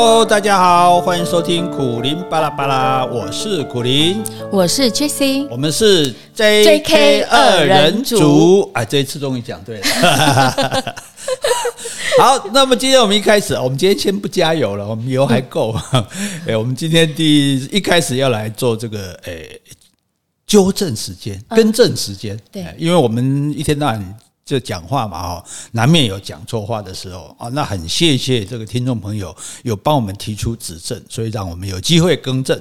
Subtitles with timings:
[0.00, 8.70] Hello，大家好，欢迎收听苦林巴拉巴拉，我是苦林，我是 Jessie，我们是 JK 二人组。
[8.72, 10.94] 啊，这一次终于讲对了。
[12.20, 15.74] 好，那么今天我们一开始，我们今天先不加油了，我们油还够。
[16.46, 19.48] 哎，我们今天第一,一开始要来做这个，哎，
[20.46, 22.36] 纠正时间，更正时间。
[22.36, 24.16] 嗯、对，因为我们一天到晚
[24.48, 27.48] 就讲话嘛，哈，难免有讲错话的时候啊。
[27.50, 32.58] 那很谢谢这个听众朋友有帮我们提出指正，所以让我们有机会更正。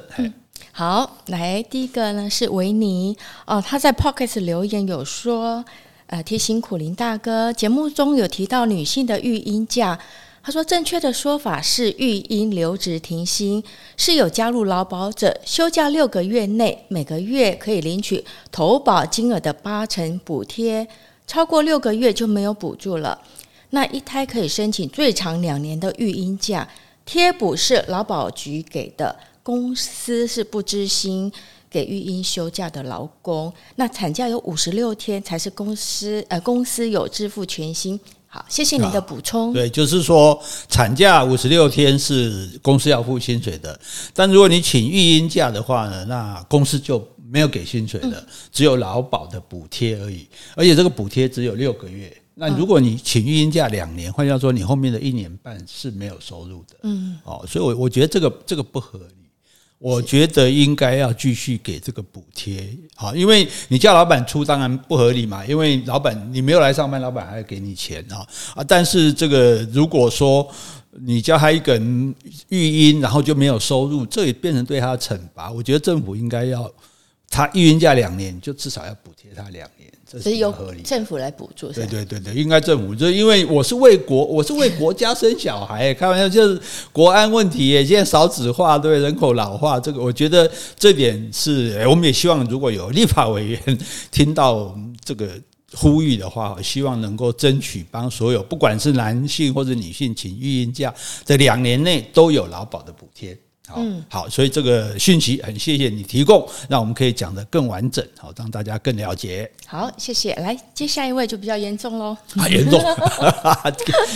[0.73, 3.15] 好，来第一个呢是维尼
[3.45, 5.63] 哦，他在 Podcast 留言有说。
[6.09, 9.99] 呃，提醒苦苓大哥，节目中有提到女性的育婴假，
[10.41, 13.61] 他说正确的说法是育婴留职停薪，
[13.97, 20.87] 是有加入劳保者休假六个月内，每个月可以领取投保金额的八成补贴，
[21.27, 23.21] 超过六个月就没有补助了。
[23.69, 26.67] 那一胎可以申请最长两年的育婴假，
[27.05, 31.31] 贴补是劳保局给的，公司是不知薪。
[31.69, 37.99] 给育婴休假的劳工，那产假有五十六天才是公司呃公司有支付全薪。
[38.25, 39.51] 好，谢谢您的补充。
[39.51, 43.77] 对，就是说产假五十六天是公司要付薪水的，
[44.13, 46.97] 但如果你请育婴假的话呢，那公司就
[47.29, 52.15] 没有给薪水的，只有劳保的补贴而已，而且这个补贴只有六个月。
[52.35, 56.75] 那如果你请育婴假两年，换句话说，你后面的一年半是没有收入的。
[56.83, 59.15] 嗯，哦，所以我我觉得这个这个不合理。
[59.79, 68.63] 我觉得应该要继续给这个补贴，好，因为你叫老板出当然不合理嘛，因为老板你没有来上班，老板还要给你钱啊啊！
[68.67, 70.49] 但是这个如果说
[70.93, 72.15] 你叫他一个人
[72.49, 75.51] 育婴，然后就没有收入，这也变成对他的惩罚。
[75.51, 76.67] 我觉得政府应该要
[77.29, 79.91] 他育婴假两年，就至少要补贴他两年。
[80.09, 86.57] 这是由政府来补助，对对对对，应该政府就因为我是为国，我是为国家生小孩，开玩笑就是
[86.93, 90.49] 国安问题耶，现在少子化，对人口老化，这个我觉得
[90.79, 93.79] 这点是，我们也希望如果有立法委员
[94.09, 94.73] 听到
[95.03, 95.29] 这个
[95.73, 100.93] 呼吁的话，希望能够争取帮所有不管是男性或者女性请育婴假，
[101.25, 103.37] 在两年内都有劳保的补贴。
[103.67, 109.49] 好，好，所以这个讯息很谢谢你提供，让我们可以讲得更完整，好，让大家更了解。
[109.65, 110.33] 好，谢谢。
[110.35, 112.81] 来接下一位就比较严重喽， 啊，严重，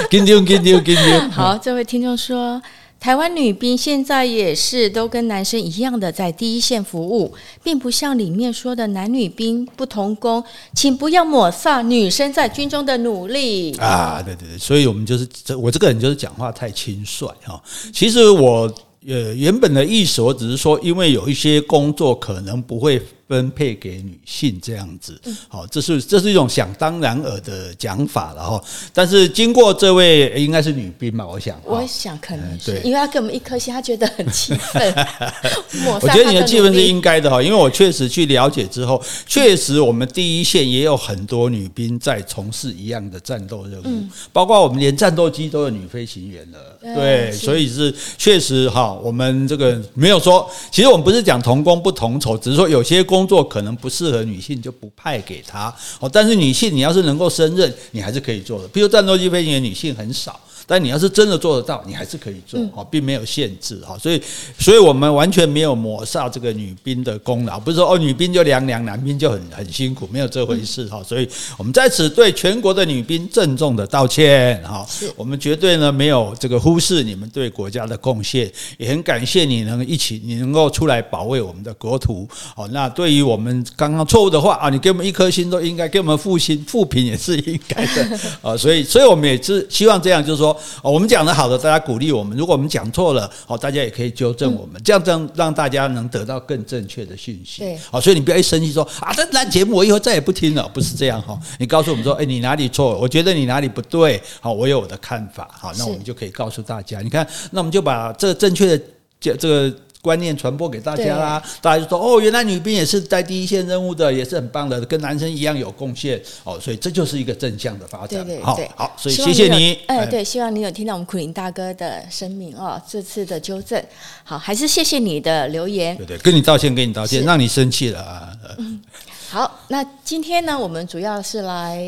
[0.10, 1.20] 跟丢跟丢跟丢。
[1.30, 2.62] 好，这位听众说。
[3.02, 7.34] 台湾女兵现在也是都跟男生一样的在第一线服务，
[7.64, 10.44] 并不像里面说的男女兵不同工，
[10.76, 14.22] 请不要抹杀女生在军中的努力啊！
[14.24, 17.60] 对对对，所以我们就是我这个人就是讲话太轻率哈。
[17.92, 18.72] 其实我
[19.08, 23.02] 呃原本的意思，我只是说，因为有一些工作可能不会。
[23.32, 28.62] 分配给女性这样子，好，这是这是一种想当然尔的讲法了哈。
[28.94, 34.94] 但是经过这位应该是女兵吧，我想，我想可能是，因为他给我们一颗心，他觉得很气愤。
[36.02, 44.04] 我觉得你的气氛是应该的哈，因为我确实去了解之后，确实我们第一线也有很多女兵在从事一样的战斗任务，
[44.34, 53.21] 包括我们连战斗机都有女飞行员了，对，所以是确实哈，我们这个没有说，其实我们不是讲同工不同酬，只是说有些工。
[53.22, 55.72] 工作可能不适合女性，就不派给她。
[56.00, 58.68] 哦，但是女性你要是能够胜任，你还是可以做的。
[58.70, 60.40] 比如战斗机飞行员女性很少。
[60.66, 64.22] 但你要是真的做得到，你还是可以做哈，并没有限制哈，所以，
[64.60, 71.02] 所以我们完全没有抹杀这个女兵的功劳，不是说哦，女兵就凉凉，男兵就很很辛苦，没有这回事哈。
[71.04, 71.28] 所以
[71.58, 74.86] 我们在此对全国的女兵郑重的道歉哈，
[75.16, 82.28] 我们绝对呢没有这个忽视你们对国家的贡献，也很感谢你能一起，你能够出来保卫我们的国土。
[82.56, 88.56] 好，那对于我们刚刚错误的话啊，你给我们一颗心都应该，给我们复心负评也是应该的啊。
[88.56, 90.51] 所以，所以我们也是希望这样，就是说。
[90.82, 97.62] 我们讲的好的，大家鼓励我们；如果我们讲错了，好，大家也可以纠正我们，这样这样让大家能得到更正确的讯息。
[97.62, 101.40] 对，好，所以你不要一生气说啊，这烂节目我以后再也不听了，不是这样哈。
[101.60, 102.98] 你告诉我们说， 哎，你哪里错？
[103.00, 107.02] 我觉得你哪里不对，好，我有我的看法，好，那我们就可以告诉大家。
[107.02, 108.84] 你看，那我们就把这正确的
[109.20, 109.76] 这这个。
[110.02, 118.26] 观念传播给大家啦，大家就说哦，原来女兵也是在第一线任务的，也是很棒的，跟男生一样有贡献哦，所以这就是一个正向的发展。
[118.26, 119.78] 对对对，好，所以谢谢你。
[119.86, 123.80] 哎，对，希望你有听到我们苦林大哥的声明哦，这次的纠正，
[124.24, 125.96] 好，还是谢谢你的留言。
[125.98, 128.34] 对对，跟你道歉，跟你道歉，让你生气了啊。
[128.58, 128.82] 嗯，
[129.30, 131.88] 好，那今天呢，我们主要是来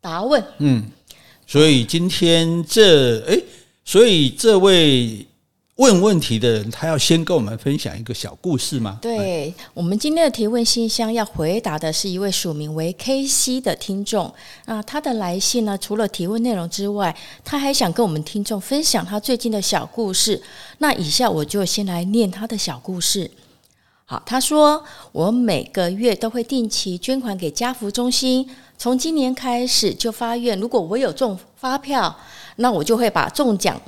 [0.00, 0.42] 答问。
[0.58, 0.84] 嗯，
[1.46, 3.38] 所以今天这哎，
[3.84, 5.24] 所以这位。
[5.76, 8.96] 问问题的人，他要先跟我们分享一个小故事吗？
[9.02, 14.32] 对，我们今天的提问信箱要回答的是一位署名为 KC 的听众
[14.66, 20.40] 啊，他的来信呢，除了提问内容之外，他还想跟我们听众分享他最近的小故事。
[20.78, 23.28] 那以下我就先来念他的小故事。
[24.04, 28.48] 好，他说我每个月都会定期捐款给家福中心，
[28.78, 32.16] 从今年开始就发愿，如果我有中发票，
[32.56, 33.80] 那我就会把中奖。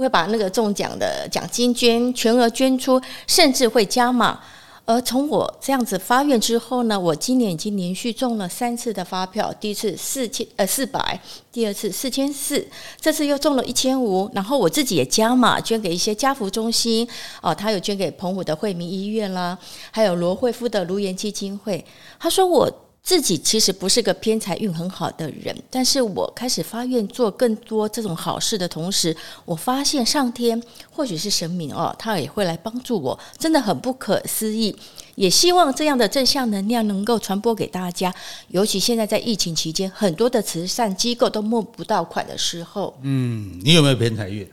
[0.00, 4.40] 会把那个中奖的奖金捐全额捐出，甚至会加码。
[4.86, 11.20] 而从我这样子发愿之后呢，我今年已经连续中了三次的发票，第一次四千呃四百，
[11.52, 12.66] 第二次四千四，
[13.00, 14.28] 这次又中了一千五。
[14.34, 17.06] 然后我自己也加码捐给一些家扶中心
[17.40, 19.56] 哦，他有捐给澎湖的惠民医院啦，
[19.92, 21.84] 还有罗慧夫的卢颜基金会。
[22.18, 22.89] 他说我。
[23.02, 34.76] 自己其实不是个偏财运很好的人，但是我开始发愿做更多这种好事的同时，我发现上天或许是神明哦，他也会来帮助我，真的很不可思议。
[35.16, 38.14] 也希望这样的正向能量能够传播给大家，
[38.48, 42.96] 尤其现在在疫情期间，很多的慈善机构都募不到款的时候。
[43.02, 44.48] 嗯，你有没有偏财运？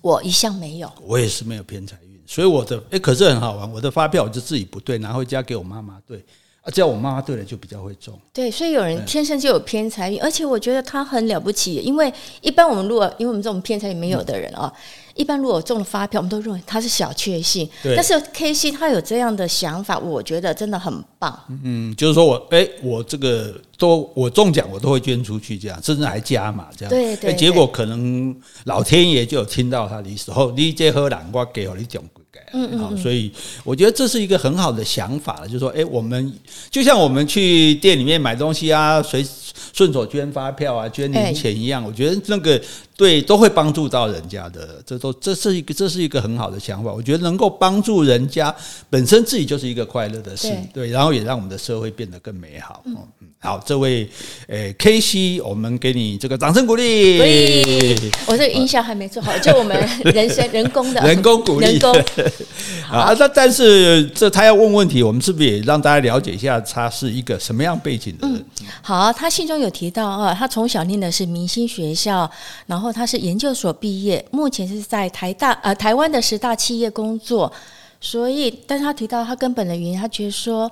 [0.00, 6.24] 我一向没有，我也是没有偏财运，所以我的诶，可是很好玩，我的发票我就自己不对，拿回家给我妈妈对。
[6.70, 14.72] 叫我妈妈对了就比较会中，对，所以有人天生就有偏财运，而且我觉得他很了不起，因为一般我们如果因为我们这种偏财运没有的人啊。
[14.74, 14.80] 嗯
[15.18, 17.68] 一般如果中了发票，我们都认为他是小确幸。
[17.82, 17.96] 对。
[17.96, 21.36] 但是 KC 他有这样的想法，我觉得真的很棒。
[21.64, 26.88] 嗯，就是说我哎、欸，我这个都我中奖，我都会捐出去，这样甚至还加码这样。
[26.88, 27.34] 对对。
[27.34, 28.32] 结果可能
[28.66, 32.58] 老天爷就有听到他的时候，你这喝南瓜给我你奖归给。
[32.58, 32.96] 嗯嗯。
[32.96, 33.30] 所以
[33.64, 36.32] 我觉得这是一个很好的想法，就是说，哎、欸，我们
[36.70, 39.26] 就像我们去店里面买东西啊，随
[39.72, 41.82] 顺手捐发票啊，捐零钱一样。
[41.82, 42.60] 欸、我觉得那个。
[42.98, 46.92] 对，都会帮助到人家的，这都这是一个这是一个很好的想法。
[46.92, 48.52] 我觉得能够帮助人家，
[48.90, 52.82] 本身自己就是一个快乐的事，对，对，然后也让我们的社会变得更美好。
[52.86, 52.96] 嗯，
[53.38, 54.10] 好，这位
[54.48, 57.18] 诶 KC，我们给你这个掌声鼓励。
[57.18, 57.96] 对，
[58.26, 59.76] 我这个音效还没做好，就我们
[60.12, 61.66] 人生人工的人工鼓励。
[61.66, 61.94] 人工。
[62.90, 68.38] 啊，那但是这他要问问题，我们是不是也让大家了解一下他是一个什么样背景的人？
[68.38, 72.28] 嗯，好，他信中有提到啊，他从小念的是明星学校，
[72.66, 72.87] 然后。
[72.92, 77.52] 他是研究所毕业，目前是在台大呃台湾的十大企业工作，
[78.00, 80.70] 所以，但是他提到他根本的原因，他觉得说。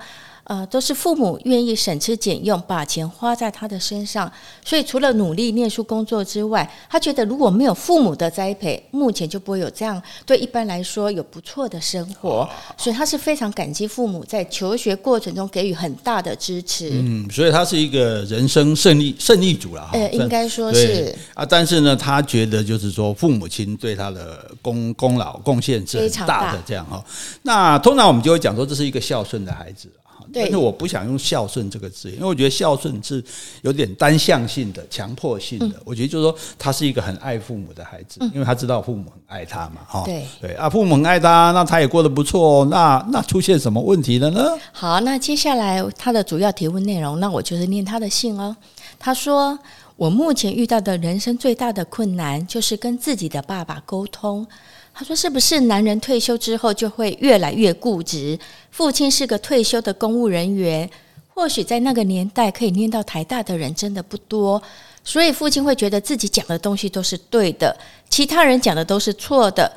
[0.48, 4.30] 呃，都是父母愿意省吃俭用，把钱花在他的身上，
[4.64, 16.90] 所以除了努力念书工作之外，他觉得如果没有父母的栽培，目前就不会有这样对一般来说有不错的生活，所以他是非常感激父母在求学过程中给予很大的支持。
[16.92, 19.90] 嗯，所以他是一个人生胜利胜利组了哈。
[19.94, 27.04] 呃，应该说是啊，但是呢，他觉得就是说父母亲对他的功功劳贡献是很大的这样哈。
[27.42, 29.90] 那通常我们就会讲说这是一个孝顺的孩子。
[30.42, 33.22] 但是我不想用孝顺这个字，因为我觉得孝顺是
[33.62, 35.80] 有点单向性的、强迫性的。
[35.84, 40.02] 我觉得就是说，他是一个很爱父母的孩子，因为他知道父母很爱他嘛，哈。
[40.04, 42.64] 对对啊，父母很爱他，那他也过得不错。
[42.66, 44.44] 那那出现什么问题了呢？
[44.72, 48.54] 好，那接下来他的主要提问内容，那我就是念他的信哦。
[48.98, 49.58] 他说
[49.96, 54.46] ：“我目前遇到的人生最大的困难，就是跟自己的爸爸沟通。”
[54.94, 58.38] 他说：“是不是男人退休之后就会越来越固执？
[58.76, 60.90] 父亲是个退休的公务人员，
[61.32, 64.62] 或许在那个年代可以念到台大的人真的不多，
[65.02, 67.74] 所以父亲会觉得自己讲的东西都是对的，
[68.10, 69.72] 其他人讲的都是错的。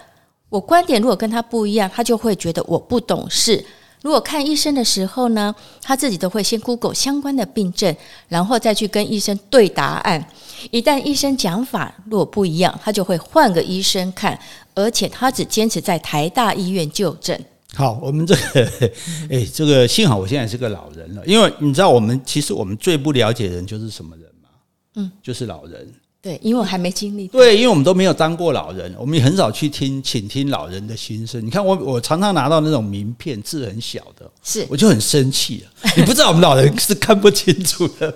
[0.50, 3.63] 我观点如果跟他不一样，他就会觉得我不懂事。
[4.01, 7.96] 如果看医生的时候呢，他自己都会先 Google 相关的病症，
[8.27, 10.27] 然后再去跟医生对答案。
[10.72, 14.38] 一旦医生讲法如果不一样，他就会换个医生看。”
[14.75, 17.41] 而且他只坚持在台大医院就诊。
[17.75, 18.91] 好，我们这个，
[19.29, 24.49] 哎，这个幸好我现在是个老人了，因为你知道，我们其实我们最不了解人就是什么人嘛？
[24.95, 25.93] 嗯，就是老人。
[26.29, 27.27] 对，因为我还没经历。
[27.29, 31.43] 对，因为我们都没有当过老人，我们也很少去听，倾听老人的心声。
[31.43, 35.89] 你看我，我常常拿到那种名片，字很小的，是，我就很生气了。
[35.98, 38.13] 你不知道我们老人是看不清楚的，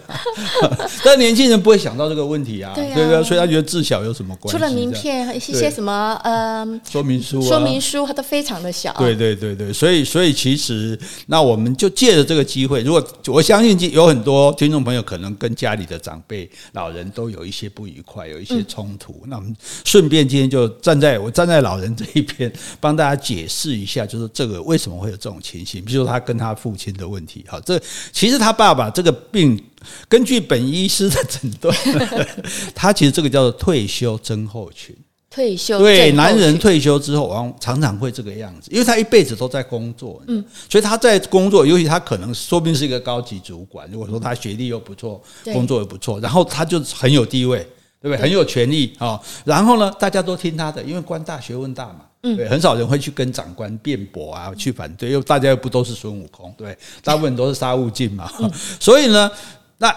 [1.03, 3.23] 但年轻人不会想到这个问题啊，对不对？
[3.23, 4.57] 所以他觉得字小有什么关系？
[4.59, 8.93] 除了名片，一些什么呃说明书、说明书，它都非常的小。
[8.99, 19.21] 对对对对，所以所以其实，那我们就借着这个机会，如果我相信有很多听众朋友可能跟家里的长辈、老人都有一些不愉快，有一些冲突。
[19.23, 25.83] 嗯、那我们顺便今天就站在我站在老人这一边，帮大家解释一下，就是这个为什么会有这种情形。
[25.83, 27.81] 比如说他跟他父亲的问题，好，这
[28.11, 29.61] 其实他爸爸这个病，
[30.07, 31.75] 根据本医师的诊断，
[32.75, 34.95] 他其实这个叫做退休症候群。
[35.29, 47.67] 退休对，男人退休之后，往往常常会这个样子，因为他一辈子都在工作，嗯，所以他在工作，尤其他可能说不定是一个高级主管，如果说他学历又不错，工作又不错，然后他就很有地位，
[48.03, 48.21] 对不对？
[48.21, 58.29] 很有权力啊，然后呢，大家都听他的，因为官大学问大嘛，对，很少人会去跟长官辩驳啊，去反对，因为大家又不都是孙悟空，对，大部分都是沙悟净嘛，
[58.79, 59.31] 所以呢，
[59.79, 59.91] 那。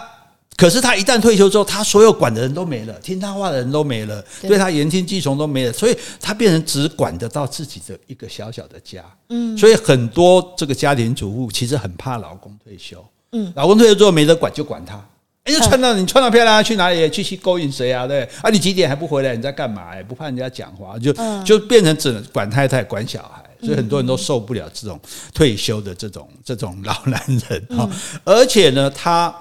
[0.59, 9.05] 可是他一旦退休之后，他所有管的人都没了，听他话的人都没了，对他言听计从都没了，所以他变成只管得到自己的一个小小的家。
[9.29, 13.05] 嗯，所以很多这个家庭主妇其实很怕老公退休。
[13.33, 14.99] 嗯，老公退休之后没得管，就管他。
[15.47, 18.05] 哎，你穿到你穿到漂亮，去哪里去去勾引谁啊？
[18.05, 19.35] 对，啊，你几点还不回来？
[19.35, 19.95] 你在干嘛？
[19.95, 21.13] 也不怕人家讲话，就
[21.43, 24.99] 就变成只能管太太管小孩，所以很多人都受不了这种
[25.33, 27.89] 退休的这种这种老男人啊。
[28.23, 29.33] 而且呢，他。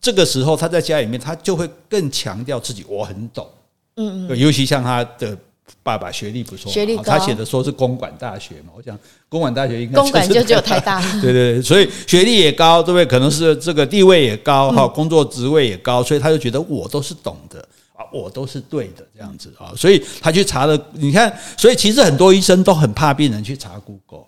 [0.00, 3.48] 这个时候，他在家里面，他就会更强调自己我很懂，
[3.96, 5.34] 嗯嗯，尤其像他的
[5.82, 13.06] 爸爸学历不错，学历高，他写的说是公管大学嘛，我想公管大学应该公管就只有台大， 对对对，所以学历也高，对不对？
[13.06, 17.60] 可能是这个地位也高哈，工作职位也高，所以他就觉得我都是懂的
[17.94, 24.26] 啊，我都是对的这样子啊，所以他去查了，你看，所以其实很多医生都很怕病人去查 Google。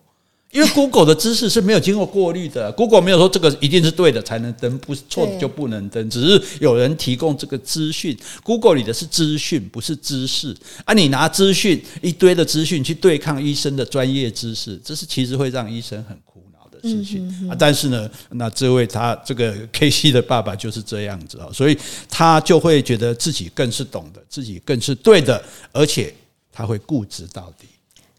[0.52, 8.16] 因为 Google 的知识是没有经过过滤的，Google 没有说这个一定是对的才能登，不是错的就不能登，只是有人提供这个资讯。
[8.42, 10.56] Google 里的是资讯，不是知识。
[10.86, 17.56] 啊，你拿资讯一堆的资讯去对抗医生的专业知识，这是其实会让医生很苦恼的事情啊。
[17.58, 21.76] 但是呢，那这位他这个 KC 的爸爸就是这样子啊，所以
[22.08, 26.14] 他就会觉得自己更是懂得，自己更是对的，而且
[26.50, 27.66] 他会固执到底。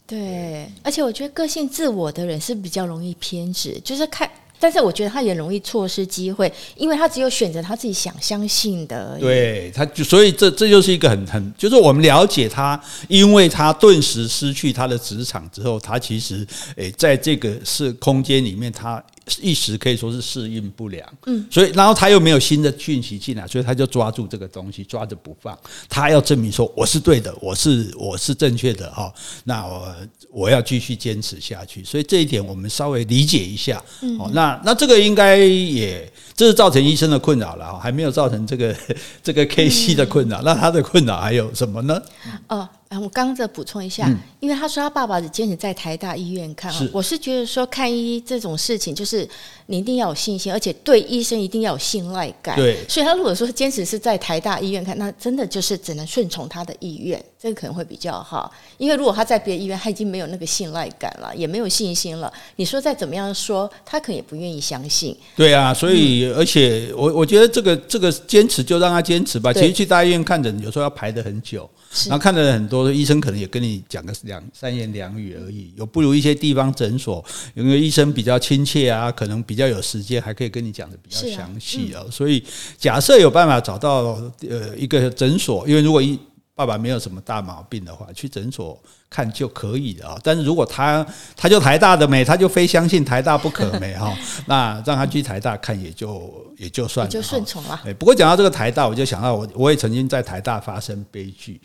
[0.07, 9.19] 对，而且我觉得个性自我的人是比较容易偏执，就是看，但是我觉得他也容易错失机会，因为他只有选择他自己想相信的。
[9.19, 16.47] 对，他就所以这这就是一个很很，就是我们了解他，因为他顿时失去他的职场之后，他其实
[16.77, 19.03] 诶，在这个是空间里面他。
[19.41, 25.57] 一时可以说是适应不良，嗯，所以然后他又没有新的讯息进来，所以他就抓住这个东西抓着不放，
[25.89, 29.95] 他要证明说我是对的，我是我是正确的哈，那我
[30.31, 33.83] 我要继续坚持下去，所以这一点我们稍微理解一下，
[34.19, 38.75] 哦，那那这个应该也这是造成医生的困扰了哈，还没有造成这个
[39.21, 42.01] 这个 KC 的困扰，那他的困扰还有什么呢？
[42.47, 42.67] 哦。
[42.89, 49.27] 啊，我刚刚再补充一下，因为他说他爸爸只坚持在台大医院看，我是觉得说看医这种事情，就是
[49.65, 52.55] 你一定要有信心，而且对医生一定要有信赖感。
[52.55, 58.49] 对，所以他如果说坚持是在台大医院看，那真的就是只能顺从他的意愿，这个可能会比较好。
[58.77, 62.31] 因为如果他在别的医院，他已经没有那个信赖感了，也没有信心了。
[62.55, 65.13] 你说再怎么样说，他可能也不愿意相信。
[65.35, 69.51] 对啊，所以而且我我觉得这个这个坚持就让他坚持吧。
[69.51, 71.69] 其实去大医院看诊，有时候要排得很久。
[72.05, 77.23] 然后看了很多医生，可能也跟你讲个两三言两语而已，有不如一些地方诊所，
[77.55, 82.03] 因为医生比较亲切啊，可能比较有时间，还可以跟你讲的比较详细啊。
[82.11, 82.43] 所以
[82.77, 86.19] 假设有办法找到呃一个诊所，因为如果一
[86.53, 90.19] 爸爸没有什么大毛病的话，去诊所看就可以了啊。
[90.23, 97.79] 但是如果他他就台大的没，他就非相信台大不可没哈， 那让他去台大看也就也就算了，就顺从了。
[97.99, 101.61] 不过讲到这个台大，我就想到我我也曾经在台大发生悲剧。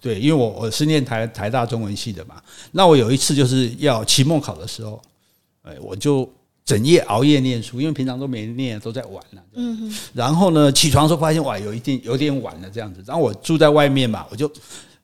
[0.00, 2.36] 对，因为我我是念台台大中文系的嘛，
[2.72, 5.00] 那我有一次就是要期末考的时候，
[5.62, 6.28] 哎，我就
[6.64, 9.42] 整夜熬夜念书，因为平常都没念，都在玩了。
[9.54, 9.94] 嗯哼。
[10.14, 13.02] 然后呢，起床的时候发现哇，有一点有点晚了这样子。
[13.06, 14.50] 然后我住在外面嘛，我就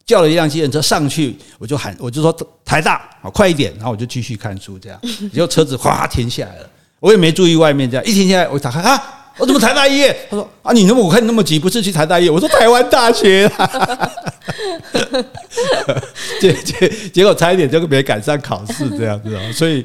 [0.06, 2.34] 叫了一辆计程车上去，我就喊，我就说
[2.64, 3.74] 台大，好快一点。
[3.76, 4.98] 然后我就继续看书这样，
[5.32, 6.70] 结果车子哗停下来了，
[7.00, 9.12] 我也没注意外面这样，一停下来我打开啊。
[9.38, 10.16] 我怎么台大医院？
[10.30, 12.32] 他说啊，你那么我看你那么急，不是去台大医院？
[12.32, 14.10] 我说台湾大学啦。
[16.40, 19.84] 结结结果差一点就没赶上考试这样子啊， 所以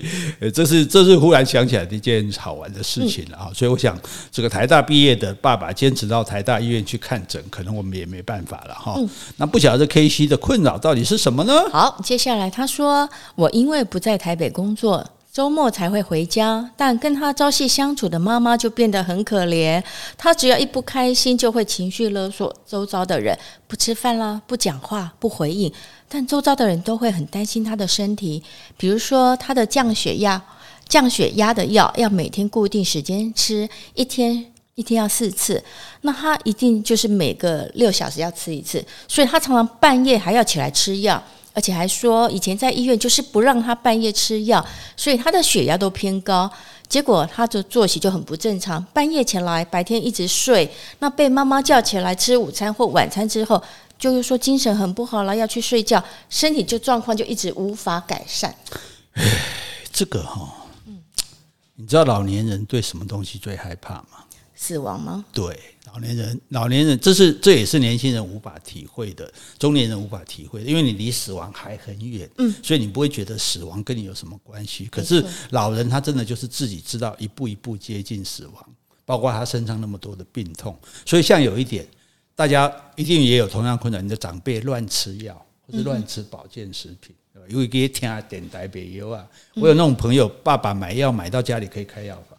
[0.53, 3.51] 这是这是忽然想起来的一件好玩的事情了啊。
[3.53, 3.97] 所以我想，
[4.31, 8.95] 这个台大毕业的爸爸坚持到台大医院去看诊，可能我们也没办法了哈。
[9.37, 11.53] 那不晓得 KC 的困扰到底是什么呢？
[11.71, 15.05] 好，接下来他说，我因为不在台北工作。
[15.31, 19.81] 周末才会回家，但跟他朝夕相处的妈妈就变得很可怜。
[20.17, 25.71] 他只要一不开心，就会情绪勒索周遭的人，不吃饭啦，不讲话，不回应。
[26.09, 28.43] 但周遭的人都会很担心他的身体，
[28.75, 30.41] 比如说他的降血压、
[30.89, 34.45] 降血压的药要每天固定时间吃，一天
[34.75, 35.63] 一天要四次，
[36.01, 41.23] 那他一定就是每个六小时要吃一次，所以他常常半夜还要起来吃药。
[41.53, 44.65] 而且还说，以前在医院就是不让他半夜吃药，
[44.95, 46.49] 所以他的血压都偏高。
[46.87, 50.69] 结果他的作息就很不正常，半夜前来，白天一直睡。
[50.99, 53.61] 那被妈妈叫起来吃午餐或晚餐之后，
[53.97, 58.53] 就是说精神很不好了，要去睡觉，身体就状况就一直无法改善。
[59.13, 59.23] 哎，
[59.91, 60.49] 这个哈、哦，
[60.85, 60.99] 嗯，
[61.75, 64.25] 你知道老年人对什么东西最害怕吗？
[64.53, 65.23] 死亡吗？
[65.31, 65.70] 对。
[65.93, 69.29] 老年人，老年人，这是这也是年轻人无法体会的，
[69.59, 74.85] 中年人无法体会的，因为你离死亡还很远，嗯，所以你不会觉得死亡跟你有什么关系。
[74.85, 78.65] 可是老人他真的就是自己知道一步一步接近死亡，
[79.05, 80.77] 包括他身上那么多的病痛。
[81.05, 81.85] 所以像有一点，
[82.35, 87.13] 大家一定也有同样困难，你的长辈乱吃药或者乱吃保健食品，
[87.49, 92.30] 因为给听点台北油啊，我有那种朋友，爸爸买药买到家里可以开药房。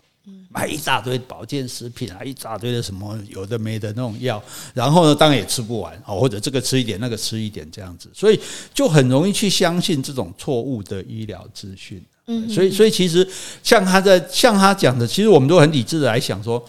[0.53, 4.43] 买一大堆保健食品啊，一大堆的什么有的没的那种药，
[4.75, 8.39] 然后呢，当然也吃不完哦，或者这个吃一点，那个吃一点这样子，所以
[8.75, 12.03] 就很容易去相信这种错误的医疗资讯。
[12.27, 13.27] 嗯，所以所以其实
[13.63, 16.63] 像他在像他讲的，其实我们都很理智的来想说。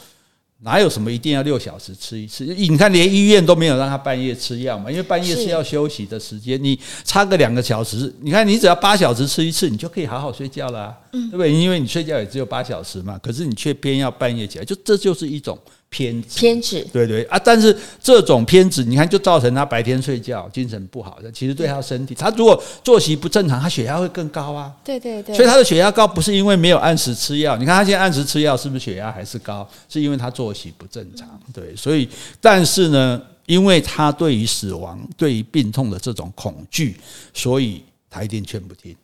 [0.64, 2.46] 哪有什么一定要六小时吃一次？
[2.46, 6.62] 你看，连医院都没有让他半夜吃药嘛，因为半夜是要休息的时间。
[6.64, 11.52] 你差个两个小时，你看你只要八小时吃一次，你就可以好好睡觉了，对不对？
[11.52, 15.60] 因为你睡觉也只有八小时嘛，可是你却偏要半夜起来，就这就是一种。
[15.94, 17.38] 偏执，偏执，对对啊！
[17.38, 21.32] 但是这种偏执，你看，就造成他白天睡觉精神不好的。
[21.32, 24.74] 其实对他身体，他如果作息不正常，他血压会更高啊。
[24.84, 25.36] 对对对。
[25.36, 29.70] 所以他的血压高不是因为没有按时吃药，你看他现在按时吃药，是不是血压还是高？
[29.88, 31.30] 是因为他作息不正常。
[31.54, 32.10] 对，所以
[32.42, 36.98] 但是呢，因为他对于死亡、对于病痛的这种恐惧，
[37.36, 38.96] 所以他一定劝不听。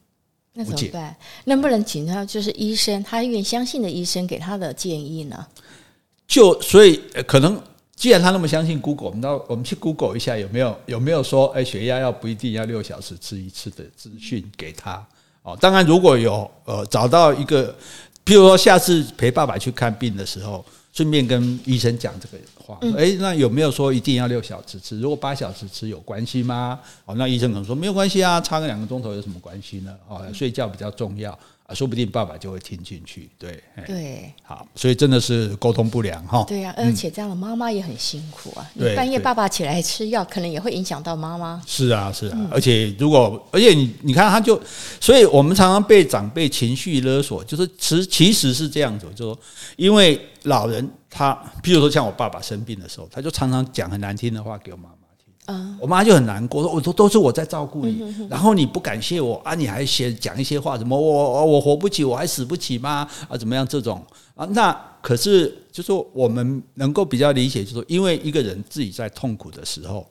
[0.53, 1.15] 那怎么办？
[1.45, 5.45] 能不能请他就是医生，他愿意相信的医生给他的建议呢？
[6.29, 7.59] 就所以可能，
[7.95, 15.03] 既然他那么相信 Google，我们到我们去 Google 一下有没有有没有说，哎，血压要不一定要六小时吃一次的资讯给他
[15.41, 15.57] 哦。
[15.59, 17.73] 当然，如果有呃找到一个，
[18.23, 24.99] 譬如说下次陪爸爸去看病的时候，顺便跟医生讲这个话，哎，那有没有说一定要六小时吃？
[24.99, 26.79] 如果八小时吃有关系吗？
[27.05, 29.95] 哦，那医生可能说没有关系啊，差个两个钟头有什么关系呢？
[30.07, 31.37] 哦，睡觉比较重要。
[31.69, 36.43] 啊，说不定爸爸就会听进去，对对，好，所以真的是沟通不良哈。
[36.47, 38.67] 对呀，而且这样的妈妈也很辛苦啊。
[38.73, 41.61] 你半夜爸爸起来吃药，可能也会影响到妈妈。
[41.67, 44.59] 是啊，是啊，而且如果，而且你你看，他就，
[44.99, 49.39] 所以我们常常被长辈情绪勒索，就是其其实是这样子，就是说，
[49.75, 54.95] 因为老人他，譬如说像我爸爸生病的时候，他就常常讲很难听的话给我妈妈。
[55.79, 59.53] 我妈就很难过，说：“我都都是我在照顾你，然后你不感谢我啊？
[59.55, 63.07] 你还先讲一些话，什么我我活不起，我还死不起吗？
[63.27, 63.67] 啊，怎么样？
[63.67, 64.03] 这种
[64.35, 64.45] 啊？
[64.51, 70.05] 那可是就是说我们能够比较理解，就是说，因为一个人自己在痛苦的时候，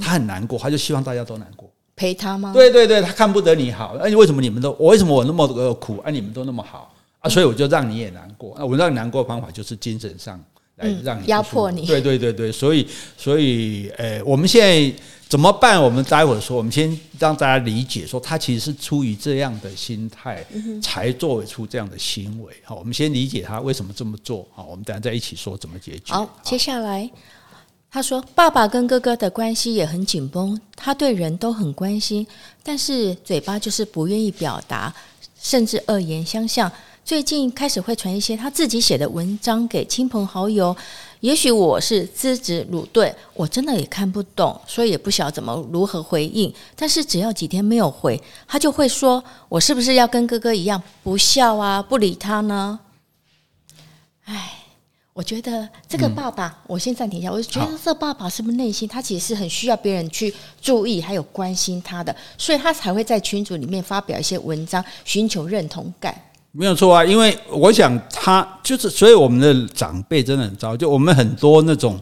[0.00, 2.52] 他很难过，他就希望大家都难过，陪他吗？
[2.52, 7.28] 对对对，他看不得你好，哎，为什么你们都我为什么我那么苦，哎，你们都那么好啊？
[7.28, 8.54] 所以我就让你也难过。
[8.58, 10.42] 那我让你难过的方法就是精神上。”
[10.76, 12.86] 来让你压迫你， 对对对对，所以
[13.16, 15.82] 所以，呃，我们现在怎么办？
[15.82, 20.44] 我们待会儿说，我们先让大家理解，说他其实是出于这样的心态，
[20.82, 22.52] 才做出这样的行为。
[22.62, 24.46] 好，我们先理解他为什么这么做。
[24.54, 26.12] 好，我们等下再一起说怎么解决。
[26.12, 27.10] 好，接下来
[27.90, 32.26] 他说，爸爸跟哥哥的关系也很紧绷，他对人都很关心，
[32.62, 34.94] 但是嘴巴就是不愿意表达，
[35.40, 36.70] 甚至恶言相向。
[37.06, 40.76] 最近开始会传一些他自己写的文章给亲朋好友，
[41.20, 46.52] 也许我是资质鲁钝，我真的也看不懂，所以也不晓得怎么如何回应。
[46.74, 52.80] 但是只要几天没有回，他就会说我是不是要跟哥哥一样不孝啊，不理他呢？
[54.24, 54.54] 哎，
[55.12, 57.30] 我觉得这个爸爸，嗯、我先暂停一下。
[57.30, 66.20] 我觉得这爸爸是不是内心他其实是很需要别人去注意还有关心他的，所以他才会在群组里面发表一些文章，寻求认同感。
[66.56, 72.00] 没有错啊，因为我想他就是，所以我们的长辈真的很糟，就我们很多那种，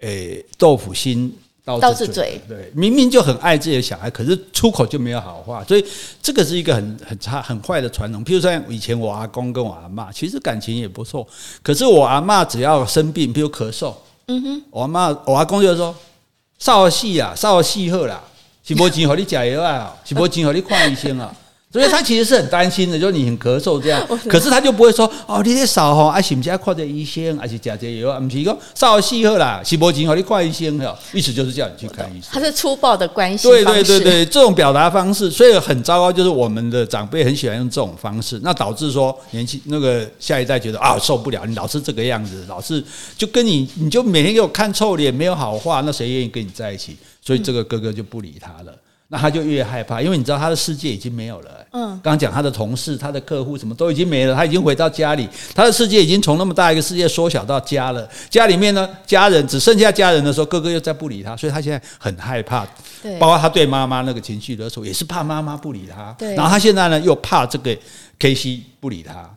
[0.00, 5.82] 诶，豆腐心刀子嘴，对，明明就很爱自己的小孩，可是出口就没有好话，所以
[6.22, 8.22] 这个是一个很很差很坏的传统。
[8.22, 11.26] 譬如说以前我阿公跟我阿妈，其实感情也不错，
[11.62, 13.94] 可是我阿妈只要生病，比如咳嗽，
[14.26, 15.94] 嗯哼，我阿妈我阿公就说，
[16.58, 18.22] 少戏啊，少戏好啦，
[18.62, 21.34] 是无钱和你加药啊，是无钱和你看医生啊。
[21.70, 28.18] 所以他其实是很担心的，就是你很咳嗽这样， 可是他就不会说哦，你这少吼，啊，是不是要看这医生，还是加这药啊？
[28.18, 32.30] 不是讲少细喝啦，是无钱，你看医生哈，意思就是叫你去看医生。
[32.32, 33.46] 他是粗暴的关系。
[33.46, 36.10] 对对对对，这种表达方式，所以很糟糕。
[36.10, 42.82] 就是我们的长辈很喜欢用这种方式，那导致说年轻那个下一代觉得啊受不了，你老是这个样子，老是
[43.18, 46.96] 就跟你，你就每天给我看臭脸，没有好话，那谁愿意跟你在一起？
[47.20, 48.72] 所以这个哥哥就不理他了。
[49.10, 51.50] 那他就越害怕，因为你知道他的世界已经没有了。
[51.72, 58.06] 嗯，刚刚讲他的同事、他的客户什么都已经没了，他已经回到家里，他的世界已经从那么大一个世界缩小到家了。
[58.28, 62.66] 家里面呢，家人只剩下家人的时候，哥哥又再不理他，所以他现在很害怕。
[63.02, 66.14] 对，包括他对妈妈那个情绪的时候，也是怕妈妈不理他。
[66.18, 67.74] 对，然后他现在呢，又怕这个
[68.18, 69.34] KC 不理他。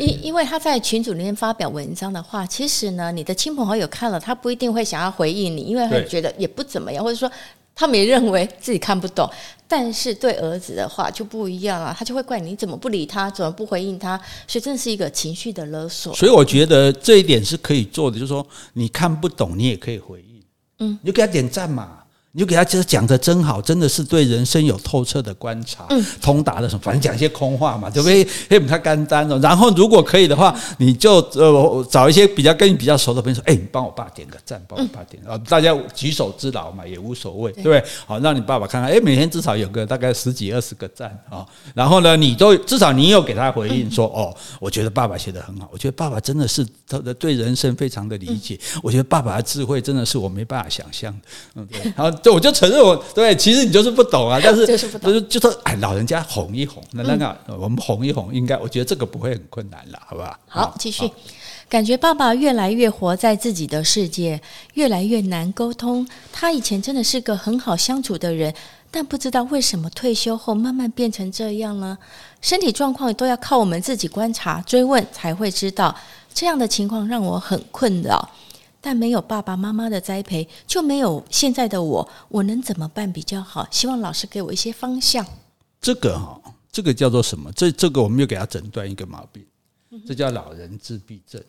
[0.00, 7.30] 因因为他在群组里面发表文章的话，其实呢，你的亲朋好友看了，他不一定会想要回应你，因为他觉得也不怎么样，或者说。
[7.74, 9.28] 他们也认为自己看不懂，
[9.66, 16.14] 但是对儿子的话就不一样了，他就会怪你怎么不理他，怎么不回应他，所以这是一个情绪的勒索。
[16.14, 20.42] 所以我觉得这一点是可以做的，就是说你看不懂，你也可以回应，
[20.80, 22.01] 嗯，你就给他点赞嘛。
[22.34, 28.26] 你就给他其实讲的真好，真的是对人生有透彻的观察，嗯、通达的什么，反正讲一些空话嘛，对不对？
[28.48, 29.38] 嘿，他干单了。
[29.40, 37.84] 然后如果可以的话，你就呃找一些比较跟你比较熟的朋友说，哎，你帮我爸点个赞，帮我爸点啊，大家举手之劳嘛，也无所谓，对不对？
[38.06, 41.44] 好，让你爸爸看看，哎，每天至少有个大概十几二十个赞啊。
[41.74, 51.78] 然后呢，你都至少你有给他回应说，哦，我觉得爸爸写得很好，我觉得爸爸真的是他的对人生非常的理解，我觉得爸爸的智慧真的是我没办法想象的，嗯，对。
[51.94, 52.21] 然后。
[52.22, 60.38] 就我就承认我对，其实你就是不懂啊， 但是就是就是就说哎，老人家哄一哄，那那个我们哄一哄，应该我觉得这个不会很困难了，好不好？
[60.46, 61.10] 好，继续。
[61.68, 64.40] 感觉爸爸越来越活在自己的世界，
[64.74, 66.06] 越来越难沟通。
[66.30, 68.52] 他以前真的是个很好相处的人，
[68.90, 71.96] 但不知道为什么退休后慢慢变成这样呢？
[72.42, 75.96] 身体状况都要靠我们自己观察追问才会知道。
[76.34, 78.28] 这样的情况让我很困扰。
[78.82, 82.06] 但没有爸爸妈妈的栽培，就没有现在的我。
[82.28, 83.66] 我能怎么办比较好？
[83.70, 85.24] 希望老师给我一些方向。
[85.80, 86.38] 这个哈，
[86.70, 87.50] 这个叫做什么？
[87.52, 89.42] 这这个我们又给他诊断一个毛病，
[90.06, 91.40] 这叫老人自闭症。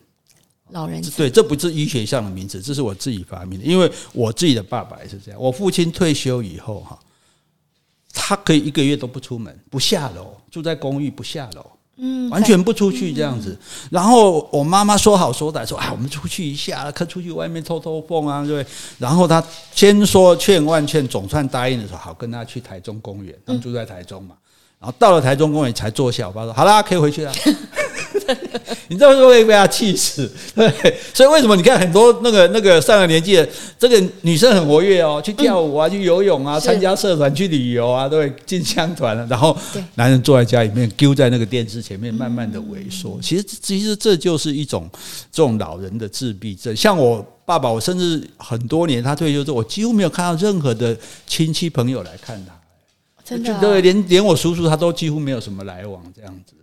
[0.70, 3.66] 老人对，这不是医学上的名字，这是我自己发明的。
[3.66, 5.38] 因为我自己的爸爸也是这样。
[5.38, 6.98] 我父亲退休以后哈，
[8.12, 11.70] 他可以一个月都不出门，不下楼，住在公寓不下楼。
[11.96, 13.56] 嗯，完全不出去这样子，
[13.90, 18.66] 然后我妈妈说好说歹说啊，我们出去一下，可出去外面透透风啊，对。
[18.98, 24.34] 然后她千说劝万劝，总算答应的时候，好跟她去台中公园，他们住在台中嘛。
[24.80, 27.32] 然后到了台中公园才坐下，我爸说好啦，可以回去了。
[28.88, 30.72] 你知道会被他气死， 对，
[31.12, 33.48] 所以为什么你看很多那个那个上了年纪的
[33.78, 39.26] 这个女生很活跃哦，去跳舞啊，去游泳啊，参加社团，去旅游啊，对，进香团了。
[39.26, 39.56] 然后
[39.96, 43.18] 男人坐在家里面，丢在那个电视前面，慢慢的萎缩。
[43.20, 44.88] 其实其实这就是一种
[45.32, 46.74] 这种老人的自闭症。
[46.74, 50.96] 像我爸爸，我甚至很多年他退休之后，我几乎没有看到任何的
[51.26, 52.54] 亲戚朋友来看他，
[53.24, 56.54] 真的，对，连连我叔叔他都几乎没有什么来往这样子。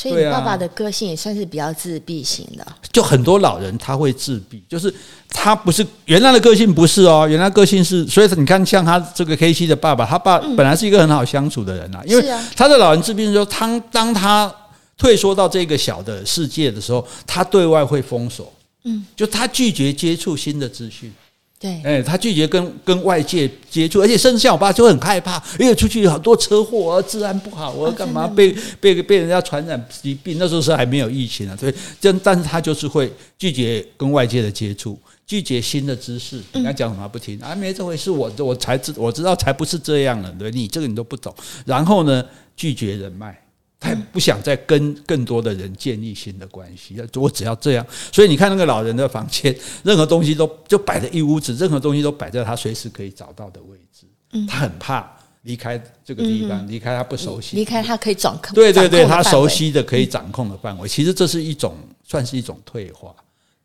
[0.00, 2.64] 所以，爸爸的个性也算是比较自闭型的。
[2.92, 4.94] 就很多老人他会自闭，就是
[5.28, 14.54] 他不是原来的个性不是哦，原来个性是，所以你看像他这个 KC 的爸爸，他爸本来是一个很好相处的人啊，因为他的老人自闭说，当当他
[14.96, 18.52] 退缩到这个小的世界的时候，他对外会封锁，
[18.84, 21.12] 嗯，就他拒绝接触新的资讯。
[21.60, 30.36] 对，哎，他拒绝跟跟外界接触，而且甚至像我爸就很害怕，因为出去有好多车祸，啊治安不好，我要干嘛被被被人家传染疾病？
[30.38, 41.34] 那时候是还没有疫情啊，所以但但是他就是会拒绝跟外界的接触，拒绝新的知识，人家讲什么不听啊，没这回事，我我才知我知道才不是这样的，对，你这个你都不懂，
[41.66, 42.24] 然后呢，
[42.56, 43.36] 拒绝人脉。
[43.80, 47.86] 他也不想再跟更多的人建立新的关系，我只要这样。
[48.12, 54.06] 所以你看那个老人的房间， 任何东西都就摆在一屋子，任何东西都摆在他随时可以找到的位置。
[54.48, 55.08] 他很怕
[55.42, 58.52] 离开这个地方，离开他不熟悉，离开他可以掌控。
[58.52, 63.14] 对对对，他熟悉的可以掌控的范围，其实这是一种算是一种退化。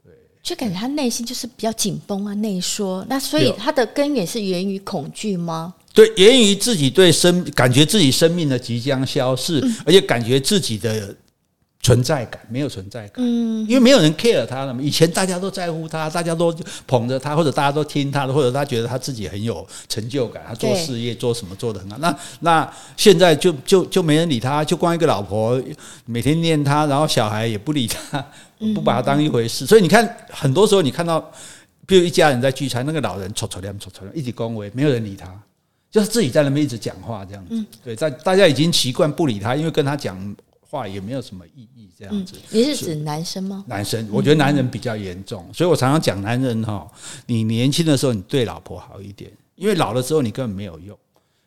[0.06, 3.04] 对，就感觉他内心就是比较紧绷啊，内缩。
[3.10, 5.74] 那所以他的根源是源于恐惧吗？
[5.94, 11.16] 对，源于自己对生感觉自己生命的即将消逝，而且感觉自己的
[11.82, 14.82] 存在感没有存在感，嗯，因为没有人 care 他了嘛。
[14.82, 16.52] 以前大家都在乎他，大家都
[16.88, 21.98] 捧着他，或者大家都听他的，或者他觉得他自己很有成就感，他做事业做什么做得很好。
[22.00, 25.62] 那那现在就就就没人理他，就光一个老婆
[26.06, 28.26] 每天念他，然后小孩也不理他，
[28.74, 29.68] 不把他当一回事。
[29.68, 31.20] 所以你看，很多时候你看到，
[31.86, 35.28] 比如一家人在聚餐，那个老人吵吵亮吵吵亮，一起恭维，没有人理他。
[35.94, 42.34] 就是自己在那边一直讲话这样子，对，在大家已经习惯不理他，因为跟他讲话也没有什么意义这样子。
[42.50, 43.64] 你是指男生吗？
[43.68, 46.90] 男生，我觉得男人比较严重，所以我常常讲男人哈，
[47.28, 50.98] 你年轻的时候你对老婆好一点，因为老了之后你根本没有用。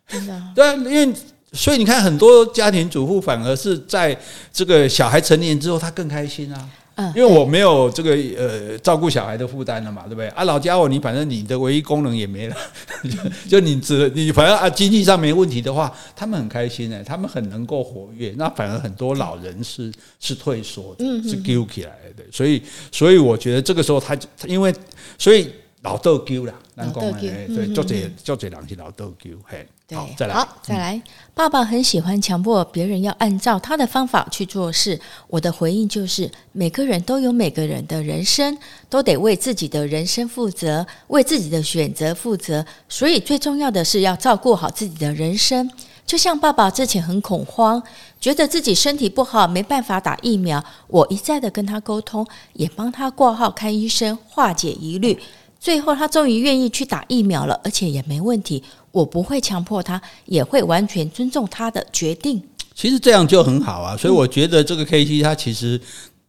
[0.07, 0.43] 真的？
[0.55, 1.13] 对啊，因为
[1.53, 4.17] 所以你看很多家庭主妇反而是在
[4.53, 6.71] 这个小孩成年之后他更开心啊。
[6.97, 10.29] 嗯，因为我没有这个呃照顾小孩的负担了嘛，对不对？
[10.29, 12.57] 啊，老家伙，你反正你的唯一功能也没了，
[13.49, 18.35] 就你只你反正啊经济上没问题的话，他们很开心哎，他们很能够活跃。
[18.37, 22.25] 那反而很多老人是是退缩的，是丢起来的。
[22.33, 24.75] 所以所以我觉得这个时候他因为
[25.19, 25.51] 所以
[25.87, 29.65] 老豆丢了，难讲哎，对，做这做这两是老豆灸嘿。
[29.95, 30.35] 好，再来。
[30.35, 31.01] 好，再来。
[31.33, 35.01] 爸爸很喜欢强迫别人要按照他的方法去做事。
[35.29, 38.59] 我的回应就是：每个人都有每个人的人生，
[38.91, 42.67] 都得为自己的人生负责，为自己的选择负责。
[42.89, 45.71] 所以最重要的是要照顾好自己的人生。
[46.05, 47.81] 就像爸爸之前很恐慌，
[48.21, 50.65] 觉得自己身体不好，没办法打疫苗。
[50.89, 55.17] 我一再的跟他沟通，也帮他挂号看医生，化解疑虑。
[55.67, 58.63] 最后，他终于愿意去打疫苗了，而且也没问题。
[58.93, 62.41] 我不会强迫他，也会完全尊重他的决定。
[62.73, 65.81] 其实这样就很好啊，所以我觉得这个 KT 他其实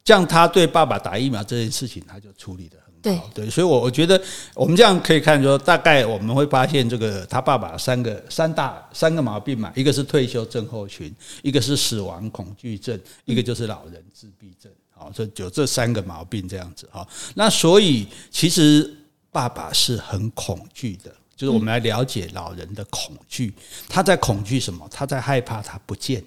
[0.05, 3.29] 像他对爸爸打疫苗这件事情，他就处理的很好。
[3.35, 4.19] 对，对，所以，我我觉得
[4.55, 14.71] 我们这样可以看说，大概我们会发现这个他爸爸三个三大三个毛病嘛，一个是退休症候群，一个是死亡恐惧症，一个就是老人自闭症。
[14.95, 17.07] 好，这就这三个毛病这样子哈。
[17.35, 18.91] 那所以其实。
[19.31, 23.53] 爸爸是很恐惧的，就是我们来了解老人的恐惧。
[23.87, 24.87] 他在恐惧什么？
[24.89, 26.23] 他在害怕他不见，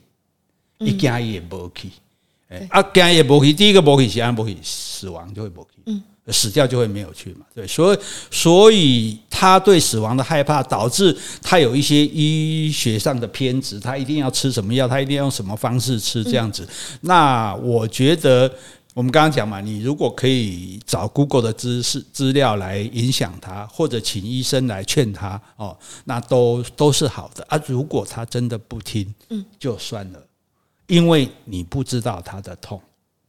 [0.79, 1.91] 一家也不去。
[2.49, 3.53] 哎，啊，家也不去。
[3.53, 5.83] 第一个不去，其他不去，死亡就会不去。
[5.87, 7.47] 嗯，死掉就会没有去嘛。
[7.55, 7.99] 对，所以，
[8.31, 13.81] 所以他对死亡的害怕，导致他有一些医学上的偏执。
[13.81, 14.87] 他一定要吃什么药？
[14.87, 16.23] 他一定要用什么方式吃？
[16.23, 16.69] 这样子。
[17.01, 18.53] 那我觉得。
[18.93, 27.61] 我们刚刚讲嘛，你如果可以找 Google 的知识资料来影响他，或者请医生来劝他哦，那都都是好的啊。
[27.69, 30.21] 如果他真的不听，嗯，就算了，
[30.89, 32.83] 因为你不知道他的痛，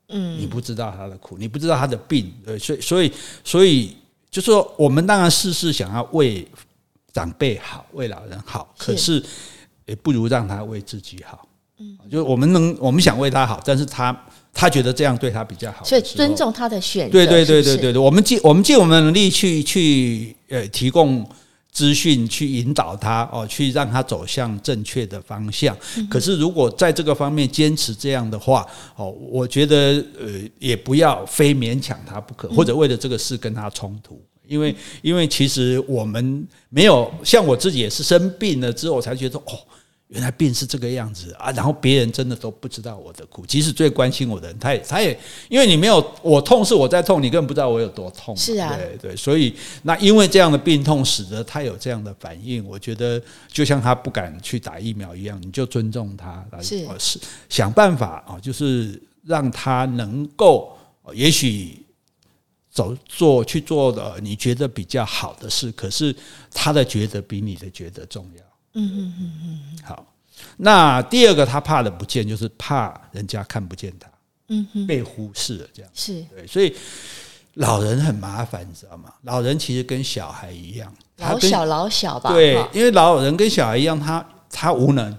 [0.09, 3.95] 嗯，你不知道他的苦，你不知道他的病，呃，所以所以所以
[4.31, 6.47] 就说，我们当然事事想要为
[7.13, 9.23] 长辈好，为老人好，可是
[9.85, 11.47] 也不如让他为自己好，
[11.77, 14.11] 嗯，就是我们能，我们想为他好，但是他。
[14.53, 17.11] 他觉得这样对他比较好，所以尊重他的选择。
[17.11, 21.27] 对对对对对对，我们尽我们尽我们的能力去去呃提供
[21.71, 25.75] 资讯，去引导他哦，去让他走向正确的方向。
[26.09, 30.27] 可是如果在这个方面坚持这样的话哦，我觉得呃
[30.59, 39.57] 也不要非勉强他不可，或者为了这个事跟他冲突，因为因为其实我们没有像我自己也是生病了之后我才觉得哦。
[40.11, 48.35] 原来病是这个样子啊，然后别人真的都不知道我的苦，即使最关心我的人，他也他也因为你没有我痛是我在痛，你根本不知道我有多痛。
[48.35, 60.77] 是啊，对对，所以那因为这样的病痛使得他有这样的反应，我觉得就像他不敢去打疫苗一样，你就尊重他，是是想办法啊，就是让他能够
[61.13, 61.85] 也许
[62.69, 66.13] 走做去做的你觉得比较好的事，可是
[66.53, 68.43] 他的觉得比你的觉得重要。
[68.73, 70.05] 嗯嗯嗯嗯，好。
[70.57, 74.09] 那第二个他怕的不见，就是怕人家看不见他，
[74.47, 76.75] 嗯哼，被忽视了这样是对，所以
[77.55, 79.13] 老人很麻烦，你知道吗？
[79.23, 82.31] 老人其实跟小孩一样，老小老小吧？
[82.31, 85.15] 对，因为老人跟小孩一样，他他无能，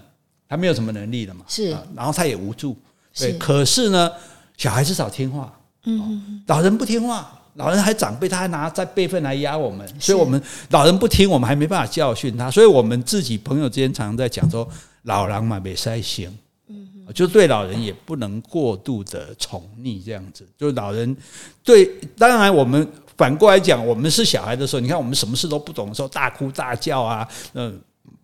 [0.49, 2.77] 他没有什么能力了嘛，是，然后他也无助，
[3.15, 3.37] 对。
[3.37, 4.11] 可是呢，
[4.57, 7.39] 小孩至少听话，嗯嗯，老人不听话。
[7.55, 14.67] 老人还长辈，他还拿在辈分来压我们，所以我们老人不听，我们还没办法教训他，所以我们自己朋友之间常常在讲说，
[15.03, 16.35] 老狼嘛没塞行，
[16.67, 21.15] 嗯，就对老人也不能过度的宠溺这样子，就是老人
[21.63, 21.85] 对，
[22.17, 27.79] 当然我们反过来讲，我们是小孩的时候，你看我们什么事都不懂的时候，大哭大叫啊，嗯，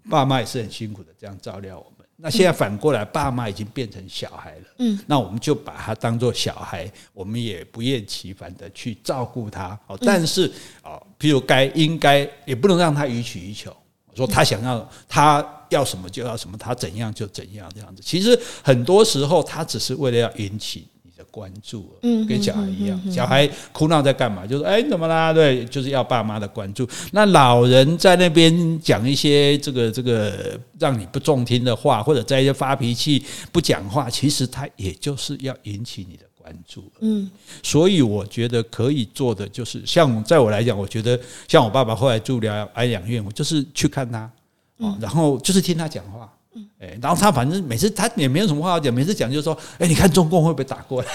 [0.10, 1.99] 爸妈也是很辛苦的，这样照料我们。
[2.22, 10.52] 那现在反过来，爸妈已经变成小孩了，嗯，那我们就把他当做小孩，我们也不厌其烦的去照顾他，哦，但是
[10.82, 13.74] 啊，譬如该应该也不能让他予取予求，
[14.16, 18.02] 说他想要他要什么就要什么，他怎样就怎样这样子。
[18.04, 20.88] 其实很多时候他只是为了要引起。
[21.26, 24.46] 关注，嗯，跟小孩一样，小孩哭闹在干嘛？
[24.46, 25.32] 就是哎，怎么啦？
[25.34, 26.88] 对，就是要爸妈的关注。
[27.12, 36.92] 那老人在那边讲一些这个这个让你不中听的话，或者在一些发脾气不讲话，其实他也就是要引起你的关注。
[37.02, 37.30] 嗯，
[37.62, 44.20] 所以我觉得可以做的就是，像在我来讲，我觉得像我爸爸后来住疗安养院，我就是去看他
[44.80, 46.32] 啊，然后就是听他讲话。
[46.80, 51.08] 哎，然后他反正每次他也没有什么话要讲，每次讲就是说，哎，你看中共会不会打过来？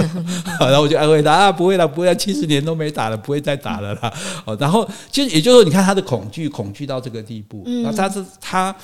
[0.58, 4.12] 然后我就安慰他啊，不会了，不会了，七十年都没打了，不会再打了啦。
[4.46, 8.74] 哦，然后就也就是说，你看他的恐惧，恐惧到这个地步，然后他是他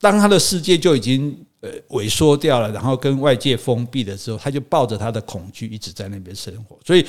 [0.00, 6.78] 当他的世界就已经呃萎缩掉了，然后跟外界封闭的时候，他就抱着他的恐惧一直在那边生活。
[6.86, 7.04] 所以，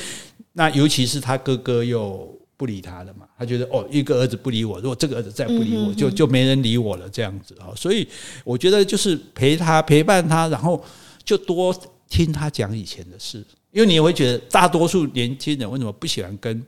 [0.54, 7.74] 那尤其是他哥哥又不理他了嘛，他觉得哦，一个儿子不理我，如果这个儿子再不理我，就就没人理我了，这样子啊。
[7.76, 8.08] 所以，
[8.44, 10.84] 我觉得就是陪他陪伴他，然后
[11.24, 11.76] 就多
[12.10, 13.44] 听他讲以前的事。
[13.72, 16.65] 因为你也会觉得，大多数年轻人为什么不喜欢跟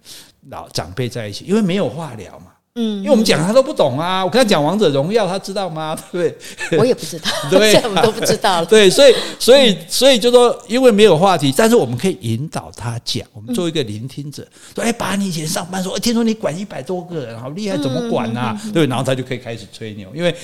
[0.49, 1.45] 老长辈在一起？
[1.45, 2.47] 因为没有话聊嘛。
[2.79, 4.23] 嗯，因为我们讲他都不懂啊。
[4.23, 5.97] 我跟他讲王者荣耀，他知道吗？
[6.11, 6.37] 对不
[6.69, 6.79] 对？
[6.79, 8.65] 我也不知道， 对，我们都不知道了。
[8.69, 13.25] 对，所以，所以，所以就说，因为没有话题，但是我们可以引导他讲。
[13.33, 20.09] 我们做一个聆听者，说：“哎，爸，你以前上班说，听说你管一百多个人，好厉害，怎么管啊？”对，然后他就可以开始吹牛。
[20.13, 20.35] 因为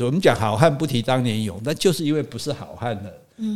[0.00, 3.10] 我们讲好汉不提当年勇，那就是因为不是好汉了。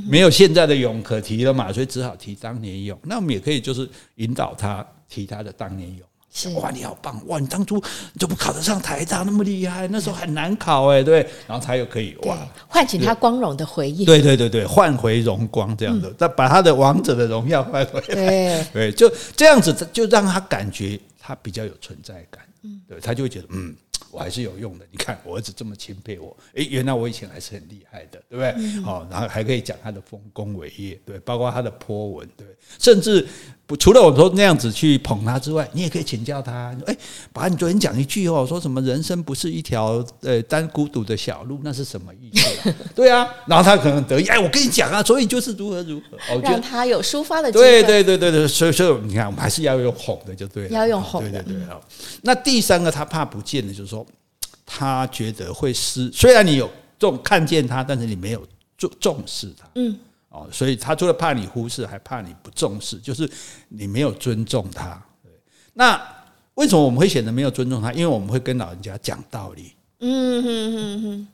[0.09, 2.97] 没有现在的勇可提了嘛，所以只好提当年勇。
[3.03, 5.99] 那我们也可以就是引导他提他的当年勇。
[6.33, 7.39] 是哇，你好棒哇！
[7.41, 9.89] 你当初你怎么考得上台大那么厉害？
[9.89, 11.29] 那时候很难考哎，对。
[11.47, 12.39] 然后他又可以哇，
[12.69, 14.05] 唤起他光荣的回忆。
[14.05, 18.07] 对对对对，换回荣光这样的，再把他的王者的荣耀换回来。
[18.15, 22.43] 对对，就这样子，就让他感觉他比较有存在感。
[22.63, 23.77] 嗯，对，他就会觉得嗯。
[24.13, 28.81] 我还是有用的，你看我儿子这么钦佩我，诶，原来我以前还是很厉害的，对不对？
[28.83, 32.45] 好，然后还可以讲他的丰功伟业，对，包括他的 po 文，对，
[32.81, 33.25] 甚至
[33.71, 36.99] 不除了我说那样子去捧他之外，你也可以请教他，诶，
[37.33, 42.75] 把，你昨天讲一句哦，说什么人生不是一条呃单孤独的小路，那是什么意思？
[42.97, 51.81] 对啊，然后他可能得意，哎，我跟你讲啊，所以就是如何如何，我觉得他有抒发的机会，对对对对对，所以所以你看，我们还是要用哄的，就对了，要用哄的，对对对，好。
[52.23, 54.05] 那第三个他怕不见的，就是说。
[54.73, 58.47] 他觉得会失，虽然你有重看见他，但是你没有
[58.79, 59.99] 重重视他，嗯，
[60.31, 63.31] 哦，所以他除了怕你忽视，还怕你不重视，就是
[63.69, 65.01] 你没有尊重他。
[65.23, 65.31] 对，
[65.75, 66.01] 那
[66.55, 67.93] 为什么我们会显得没有尊重他？
[67.93, 71.29] 因为我们会跟老人家讲道理，嗯哼哼哼，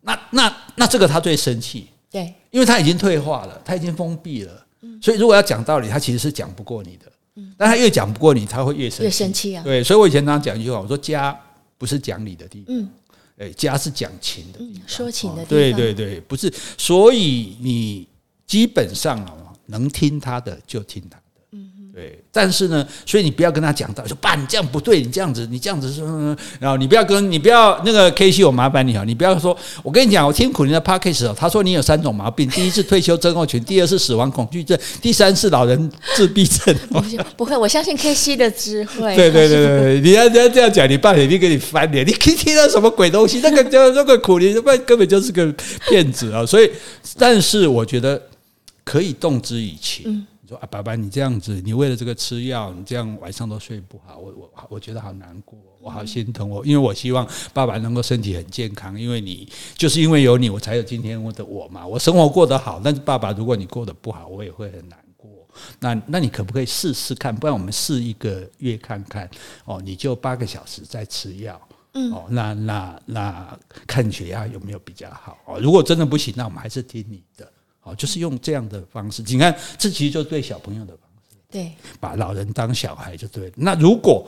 [0.00, 4.66] 那那那这个他最生气，对，因为他已经退化了，他已经封闭了，
[5.00, 7.12] 所以如果要讲道理，他其实是讲不过你的，
[7.56, 9.62] 但他越讲不过你，他会越生气，越生气啊。
[9.62, 11.38] 对，所以我以前常常讲一句话，我说家。
[11.80, 12.90] 不是讲理的地方，嗯，
[13.36, 18.04] 哎，家是讲情的地方，说情的地方，对对对，不是，所以你
[18.48, 19.32] 基本上啊，
[19.66, 21.22] 能听他的就听他的。
[21.52, 21.68] 嗯。
[21.94, 26.06] 对，但是呢，所以你不要跟他讲道理，说爸，你这样不对，你这样子，你这样子说，
[26.60, 36.72] 然后你不要跟，你不要那个 K C，我麻烦你啊，你不要说，我跟你讲，我听苦林的 p a c k a g e 哦，他说你有三种毛病，第一是退休症候群，第二是死亡恐惧症，第三是老人自闭症。
[37.36, 39.14] 不会， 我相信 K C 的智慧。
[39.16, 43.40] 对对对对，你要你要这样讲，你爸肯定给你翻脸，你听听到什么鬼东西？
[43.42, 45.52] 那个叫那个苦林，那根本就是个
[45.88, 46.46] 骗子啊！
[46.46, 46.70] 所以，
[47.18, 48.22] 但是我觉得
[48.88, 50.04] 可以动之以情。
[50.06, 59.46] 嗯说啊，爸爸，你这样子，你为了这个吃药，你这样晚上都睡不好，我我我觉得好难过，我好心疼我，因为我希望爸爸能够身体很健康，因为你
[59.76, 61.86] 就是因为有你，我才有今天我的我嘛。
[61.86, 65.30] 我生活过得好，但是爸爸，如果你过得不好，我也会很难过。
[65.80, 67.36] 那那你可不可以试试看？
[67.36, 69.28] 不然我们试一个月看看
[69.66, 71.60] 哦，你就八个小时再吃药，
[71.92, 75.36] 嗯，哦，那那那看血压有没有比较好？
[75.44, 77.52] 哦，如果真的不行，那我们还是听你的。
[77.94, 83.52] 就是用这样的方式，你看，这其实就是对小朋友的方式，对，把老人当小孩就对了。
[83.56, 84.26] 那如果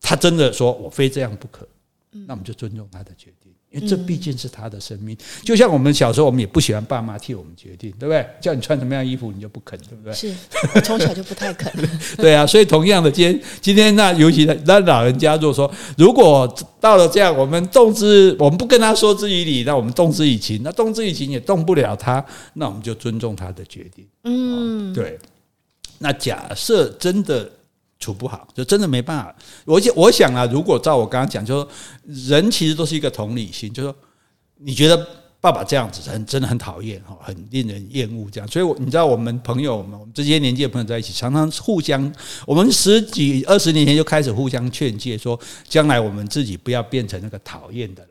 [0.00, 1.68] 他真的说我非这样不可，
[2.10, 3.39] 那我们就尊重他的决定。
[3.70, 8.26] 因为这毕竟是他的生命，就像我们小时候，我们也不喜欢爸妈替我们决定，对不对？
[8.40, 10.12] 叫你穿什么样衣服，你就不肯，对不对？
[10.12, 10.34] 是，
[10.74, 11.72] 我从小就不太肯。
[12.18, 24.04] 对啊，所以同样的，今天今天那尤其那老人家，如果说如果到了这样，我们动之，我们不跟他说之以理，那我们动之以情，那动之以情也动不了他，那我们就尊重他的决定。
[24.24, 25.16] 嗯，对。
[25.98, 27.48] 那假设真的。
[28.00, 29.36] 处不好，就真的没办法。
[29.66, 31.68] 我想，我想啊，如果照我刚刚讲，就说
[32.28, 33.94] 人其实都是一个同理心，就说
[34.56, 35.06] 你觉得
[35.40, 38.48] 爸爸这样子很真的很讨厌哈，很令人厌恶这样。
[38.48, 42.12] 所以，你知道我们朋友们，我们这些年纪的朋友在一起，常常互相，
[42.46, 48.08] 我们十几二十年前就开始互相劝诫，说将来我们自己不要变成那个讨厌的了。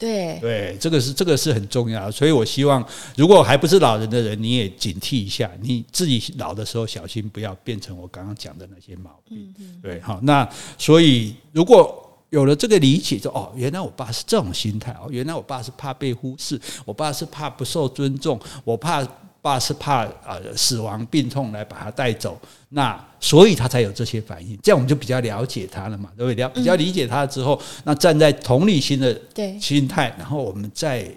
[0.00, 2.82] 对对，这个是这个是很重要的，所以我希望，
[3.16, 9.54] 如果还不是老人的人，你也警惕一下，你自己老的时候小心不要变成我刚刚讲的那些毛病。
[9.82, 19.06] 对，好，那所以如果有了这个理解，就哦，原来我爸是这种心态哦，原来我爸是怕被忽视，我爸是怕不受尊重，我怕。
[19.42, 24.58] 爸是怕呃死亡病痛来把他带走，那所以他才有这些反应。
[24.62, 26.48] 这样我们就比较了解他了嘛，对不对？
[26.48, 29.18] 比较理解他之后，那站在同理心的
[29.60, 31.10] 心态，然后我们再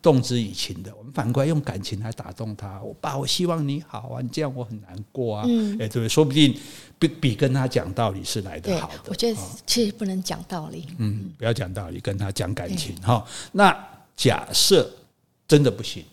[0.00, 2.80] 动之以情的，我们反过来用感情来打动他。
[2.80, 5.44] 我爸，我希望你好啊，你这样我很难过啊，
[5.80, 6.08] 哎，对不对？
[6.08, 6.54] 说不定
[6.98, 9.02] 比比跟他讲道理是来得好的。
[9.06, 13.24] 我觉得其实不能讲道理，嗯，不要讲道理，跟他讲感情哈。
[13.52, 13.76] 那
[14.14, 14.88] 假设
[15.48, 16.04] 真的不行。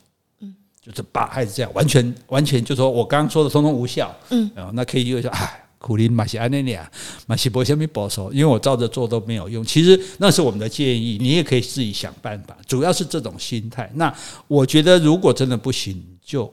[0.81, 6.91] 就是把孩子这样完全完全就说我刚刚说的通通无效，嗯，那 K 就会说哎，苦力马西安内利亚
[7.27, 9.63] 马西博下面保守，因为我照着做都没有用。
[9.63, 12.57] 其实那是我们的建议，你也可以自己想办法。
[12.65, 13.91] 主要是这种心态。
[13.93, 14.13] 那
[14.47, 16.51] 我觉得如果真的不行，就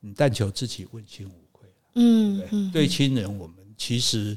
[0.00, 1.68] 你但求自己问心无愧。
[1.94, 2.38] 嗯，
[2.70, 4.36] 对，对亲人我们其实。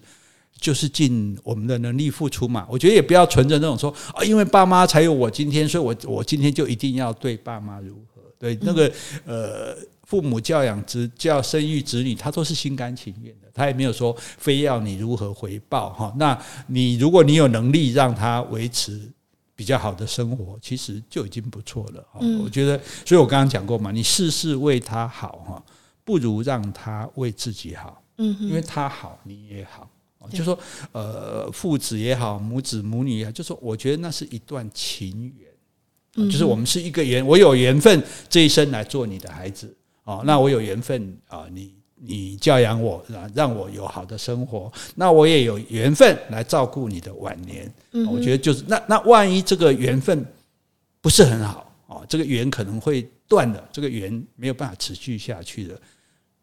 [0.59, 8.16] 就是尽我们的能力付出嘛，我觉得也不要存着那种说啊，因为爸妈才有我今天，所以我我今天就一定要对爸妈如何？
[8.39, 8.91] 对那个
[9.25, 16.13] 呃，父母教养子教生育子女，他都是心甘情愿的，他也没有说非要你如何回报哈。
[16.17, 19.01] 那你如果你有能力让他维持
[19.55, 22.05] 比较好的生活，其实就已经不错了。
[22.43, 25.63] 我觉得，所以我刚刚讲过嘛，你事事为他好哈，
[26.05, 28.01] 不如让他为自己好。
[28.17, 29.89] 嗯，因为他好，你也好。
[30.29, 30.59] 就说
[30.91, 35.46] 呃，父子也好，母子母女也好，就说我觉得那是一段情缘，
[36.25, 39.71] 就是我们是一个缘，我有缘分这一生来做你的孩子
[40.03, 43.05] 啊，那我有缘分啊，你你教养我，
[43.35, 47.71] 让我有好的生活，那我也有缘分来照顾你的晚年。
[48.09, 50.25] 我觉得就是那那万一这个缘分
[51.01, 55.79] 不是很好啊，这个缘可能会断了，这个缘没有办法持续下去的，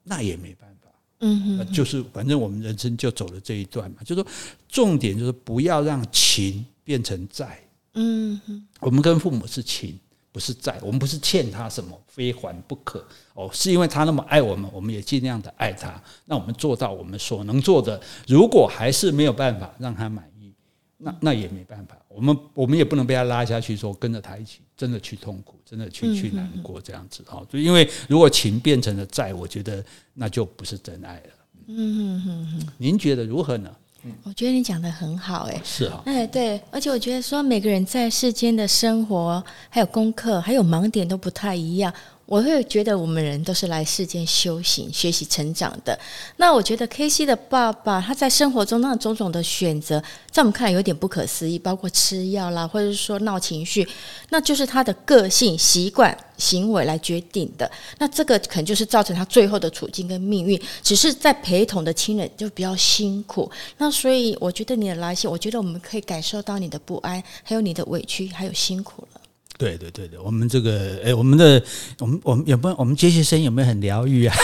[0.05, 0.89] 那也没办法。
[1.21, 4.31] 嗯，就是反正我们人生就走了这一段嘛，就是说
[4.69, 7.59] 重点就是不要让情变成债。
[7.95, 8.41] 嗯，
[8.81, 9.99] 我们跟父母是情，
[10.33, 13.05] 不是债，我们不是欠他什么，非还不可。
[13.35, 16.03] 哦，是因为他那么爱我们，我们也尽量的爱他。
[16.27, 20.53] 那我们做到我们所能做的，如果还是没有办法让他满意，
[20.99, 21.97] 那那也没办法。
[22.09, 27.45] 我们我们也不能被他拉下去，说跟着他一起，真的去痛苦，真的去去难过这样子哈。
[27.49, 29.85] 就因为如果情变成了债，我觉得
[30.15, 31.31] 那就不是真爱了。
[31.67, 33.75] 嗯哼哼哼，您觉得如何呢？
[34.23, 41.93] 我觉得你讲的很好，哎，是啊，哎对，而且我觉得说每个人在世间的生活，还有功课，还有盲点都不太一样。
[42.27, 45.99] 我会觉得我们人都是来世间修行、学习、成长的。
[46.37, 53.87] 那我觉得 KC 的爸爸他在生活中那种种的选择，在我们看来有点不可思议，包括吃药啦，或者是说闹情绪，
[54.31, 57.71] 那就是他的个性、习惯、行为来决定的。
[57.99, 60.61] 那这个可能就是造成他最后的处境跟命运。
[60.83, 63.51] 只是在陪同的亲人就比较辛苦。
[63.79, 69.14] 那所以我觉得你的来信，我觉得我们可以感受到你的不安，还有你的委屈，还有辛苦了。
[69.57, 71.63] 对对对对，我们这个诶，我们的
[72.01, 74.37] 我们我们有没有我们接线生有没有很疗愈啊？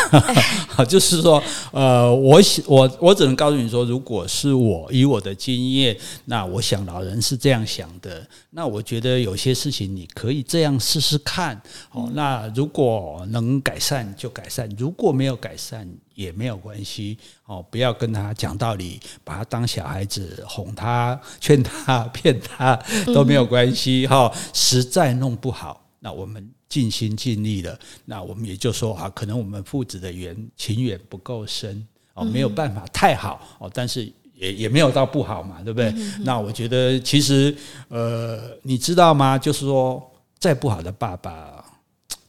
[0.68, 1.42] 好， 就是说，
[1.72, 5.96] 呃，我我我只能告诉你说，如果是我以我的经验，
[6.26, 8.24] 那我想老人是这样想的。
[8.50, 11.60] 那我觉得有些事情你可以这样试试看。
[11.90, 15.88] 哦，那如果能改善就改善，如果没有改善。
[16.20, 17.16] 也没有关系
[17.46, 24.30] 哦，不要跟他讲道理，把他当小孩子哄他、 劝他、 骗他都没有关系哈。
[24.52, 34.04] 实在弄不好，那我们尽心尽力了，那我们也就说啊，可能我们父子的缘情缘不够深哦，没有办法太好哦，但是
[34.34, 35.90] 也也没有到不好嘛，对不对？
[36.18, 37.56] 那我觉得其实
[37.88, 39.38] 呃，你知道吗？
[39.38, 41.64] 就是说，再不好的爸爸，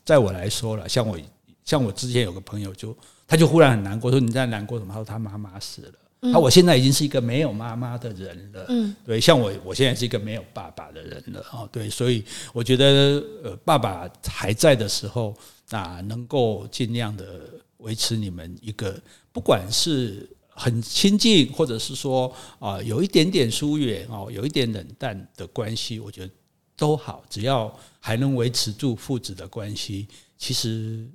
[0.06, 1.20] 在我来说了，像我
[1.66, 2.96] 像我之前有个朋友就。
[3.32, 4.94] 他就忽然很难过，说你在难过什么？
[4.94, 6.32] 他说他妈妈死了。
[6.34, 8.66] 他我现在已经是一个没有妈妈的人了。
[8.68, 11.42] 嗯，对，像我，我现在是一个没有爸爸的人了。
[11.54, 15.34] 哦，对，所以我觉得，呃，爸爸还在的时候，
[15.70, 19.02] 那能够尽量的维持你们一个，
[19.32, 22.30] 不管是很亲近，或者是说
[22.60, 26.34] 啊有一点点疏远哦，有一点冷淡的关系，我觉得
[26.76, 30.06] 都好，只要还能维持住父子的关系，
[30.38, 31.08] 其实。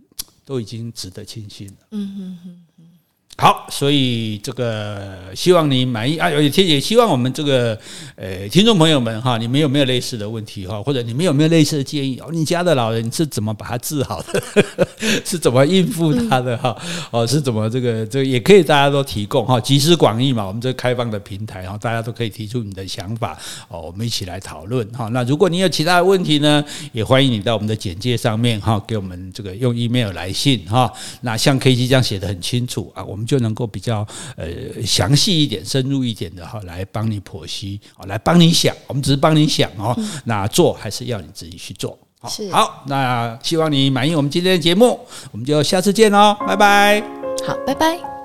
[0.46, 1.88] 都已经值得庆幸了。
[1.90, 2.38] 嗯
[2.78, 2.95] 嗯。
[3.38, 6.30] 好，所以这个希望你满意啊！
[6.30, 7.78] 也也希望我们这个
[8.14, 10.82] 呃听众朋友们哈，你们有没有类似的问题哈？
[10.82, 12.18] 或者你们有没有类似的建议？
[12.18, 14.42] 哦，你家的老人是怎么把他治好的？
[15.22, 16.74] 是怎么应付他的哈？
[17.12, 20.46] 哦，是怎么这个这个也可以大家都提供哈，集思广益嘛。
[20.46, 25.08] 我们这个开放的平台哈，大家都可以提出你的想法哦，我们一起来讨论哈。
[25.08, 30.90] 那如果你有其他的问题呢，也欢迎你到我们的简介上面哈，给我们这个用 email 来信哈。
[31.20, 33.25] 那像 KC 这样写的很清楚啊，我们。
[33.26, 34.06] 就能够比较
[34.36, 34.46] 呃
[34.84, 38.74] 详细一点、深入一点的哈，来帮你剖析啊，来帮你想。
[38.86, 41.98] 我们只是帮你想哦，那做还是要你自己去做。
[42.28, 44.98] 是好，那希望你满意我们今天的节目，
[45.30, 47.00] 我们就下次见喽，拜拜。
[47.46, 48.15] 好，拜拜。